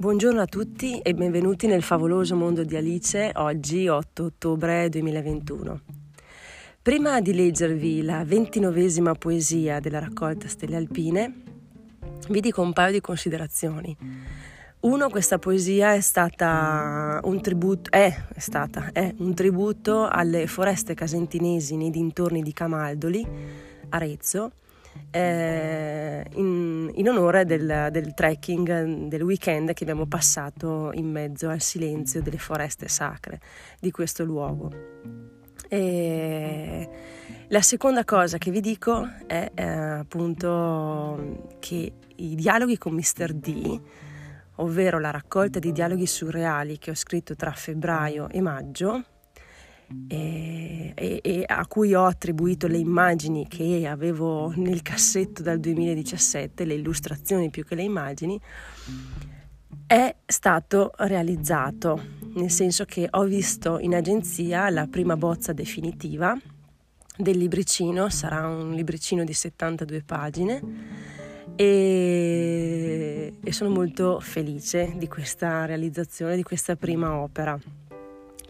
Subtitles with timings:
[0.00, 5.80] Buongiorno a tutti e benvenuti nel favoloso mondo di Alice, oggi 8 ottobre 2021.
[6.80, 11.42] Prima di leggervi la ventinovesima poesia della raccolta Stelle Alpine,
[12.30, 13.94] vi dico un paio di considerazioni.
[14.80, 20.94] Uno, questa poesia è stata un tributo, è, è stata, è un tributo alle foreste
[20.94, 23.26] casentinesi nei dintorni di Camaldoli,
[23.90, 24.52] Arezzo,
[25.10, 31.60] eh, in, in, onore del, del, trekking del weekend che abbiamo passato in mezzo al
[31.60, 33.40] silenzio delle foreste sacre
[33.80, 34.70] di questo luogo.
[35.68, 36.88] E
[37.48, 43.32] la seconda cosa che vi dico è eh, appunto che i dialoghi con Mr.
[43.32, 43.80] D,
[44.56, 49.04] ovvero la raccolta di dialoghi surreali che ho scritto tra febbraio e maggio,
[51.00, 56.74] e, e, a cui ho attribuito le immagini che avevo nel cassetto dal 2017, le
[56.74, 58.38] illustrazioni più che le immagini,
[59.86, 61.98] è stato realizzato,
[62.34, 66.38] nel senso che ho visto in agenzia la prima bozza definitiva
[67.16, 70.62] del libricino, sarà un libricino di 72 pagine
[71.56, 77.58] e, e sono molto felice di questa realizzazione, di questa prima opera.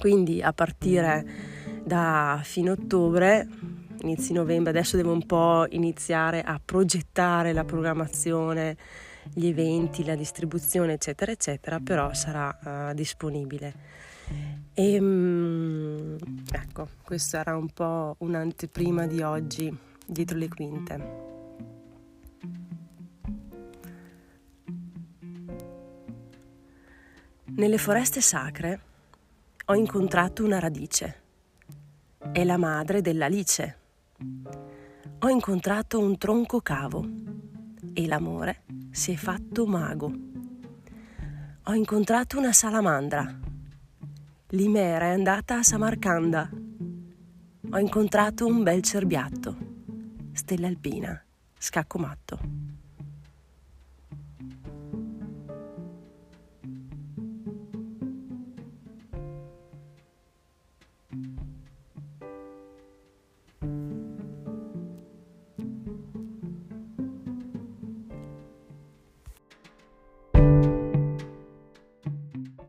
[0.00, 1.58] Quindi a partire
[1.90, 3.48] da fine ottobre,
[4.02, 8.76] inizi novembre, adesso devo un po' iniziare a progettare la programmazione,
[9.34, 13.74] gli eventi, la distribuzione, eccetera, eccetera, però sarà uh, disponibile.
[14.72, 16.16] E um,
[16.52, 21.18] ecco, questa era un po' un'anteprima di oggi dietro le quinte.
[27.46, 28.80] Nelle foreste sacre
[29.64, 31.20] ho incontrato una radice.
[32.32, 33.76] È la madre dell'alice.
[35.18, 37.04] Ho incontrato un tronco cavo
[37.92, 40.12] e l'amore si è fatto mago.
[41.64, 43.36] Ho incontrato una salamandra.
[44.50, 46.48] L'imera è andata a Samarcanda.
[47.70, 49.56] Ho incontrato un bel cerbiatto.
[50.32, 51.20] Stella alpina,
[51.58, 52.38] scacco matto.